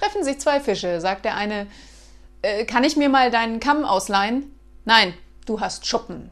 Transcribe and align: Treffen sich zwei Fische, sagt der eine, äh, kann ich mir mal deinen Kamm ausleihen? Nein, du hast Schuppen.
Treffen 0.00 0.24
sich 0.24 0.40
zwei 0.40 0.60
Fische, 0.60 1.00
sagt 1.00 1.26
der 1.26 1.36
eine, 1.36 1.66
äh, 2.42 2.64
kann 2.64 2.84
ich 2.84 2.96
mir 2.96 3.10
mal 3.10 3.30
deinen 3.30 3.60
Kamm 3.60 3.84
ausleihen? 3.84 4.58
Nein, 4.86 5.12
du 5.44 5.60
hast 5.60 5.86
Schuppen. 5.86 6.30